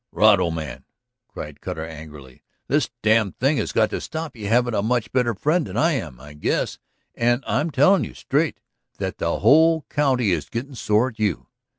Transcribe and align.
"Rod, 0.11 0.39
old 0.39 0.55
man," 0.55 0.83
cried 1.27 1.61
Cutter 1.61 1.85
angrily, 1.85 2.41
"this 2.67 2.89
damned 3.03 3.37
thing 3.37 3.57
has 3.57 3.71
got 3.71 3.91
to 3.91 4.01
stop! 4.01 4.35
You 4.35 4.47
haven't 4.47 4.73
a 4.73 4.81
much 4.81 5.11
better 5.11 5.35
friend 5.35 5.67
than 5.67 5.77
I 5.77 5.91
am, 5.91 6.19
I 6.19 6.33
guess, 6.33 6.79
and 7.13 7.43
I'm 7.45 7.69
telling 7.69 8.03
you 8.03 8.15
straight 8.15 8.59
that 8.97 9.19
the 9.19 9.41
whole 9.41 9.85
county 9.89 10.31
is 10.31 10.49
getting 10.49 10.73
sore 10.73 11.09
on 11.09 11.13
you. 11.17 11.49